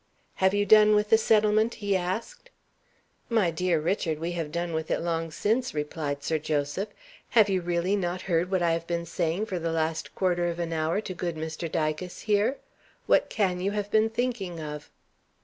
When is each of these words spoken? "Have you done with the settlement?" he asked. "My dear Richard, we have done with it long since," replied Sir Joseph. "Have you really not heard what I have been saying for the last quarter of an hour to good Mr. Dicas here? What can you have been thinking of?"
"Have 0.37 0.55
you 0.55 0.65
done 0.65 0.95
with 0.95 1.11
the 1.11 1.17
settlement?" 1.19 1.75
he 1.75 1.95
asked. 1.95 2.49
"My 3.29 3.51
dear 3.51 3.79
Richard, 3.79 4.17
we 4.17 4.31
have 4.31 4.51
done 4.51 4.73
with 4.73 4.89
it 4.89 4.99
long 5.01 5.29
since," 5.29 5.75
replied 5.75 6.23
Sir 6.23 6.39
Joseph. 6.39 6.89
"Have 7.37 7.49
you 7.49 7.61
really 7.61 7.95
not 7.95 8.23
heard 8.23 8.49
what 8.49 8.63
I 8.63 8.71
have 8.71 8.87
been 8.87 9.05
saying 9.05 9.45
for 9.45 9.59
the 9.59 9.71
last 9.71 10.15
quarter 10.15 10.47
of 10.47 10.57
an 10.57 10.73
hour 10.73 11.01
to 11.01 11.13
good 11.13 11.35
Mr. 11.35 11.71
Dicas 11.71 12.21
here? 12.21 12.57
What 13.05 13.29
can 13.29 13.61
you 13.61 13.73
have 13.73 13.91
been 13.91 14.09
thinking 14.09 14.59
of?" 14.59 14.89